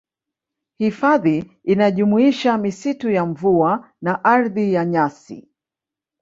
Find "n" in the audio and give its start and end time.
5.35-5.47